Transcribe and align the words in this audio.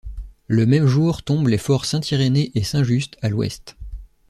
Le 0.47 0.65
même 0.65 0.87
jour 0.87 1.21
tombent 1.21 1.47
les 1.49 1.59
forts 1.59 1.85
Saint-Irénée 1.85 2.51
et 2.55 2.63
Saint-Just, 2.63 3.17
à 3.21 3.29
l'ouest. 3.29 3.77